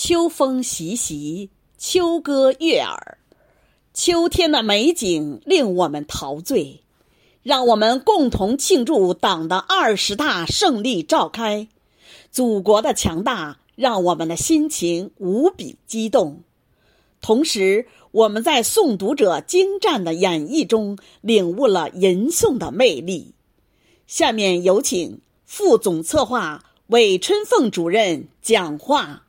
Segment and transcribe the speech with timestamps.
[0.00, 3.18] 秋风习习秋歌悦耳。
[3.92, 6.84] 秋天的美景令我们陶醉
[7.42, 11.66] 让我们共同庆祝党的二十大胜利召开。
[12.30, 16.44] 祖国的强大让我们的心情无比激动。
[17.20, 23.34] 同时我们在诵读者精湛的演绎中领悟了吟诵的魅力。
[24.06, 29.24] 下面有请副总策划韦春凤主任讲话。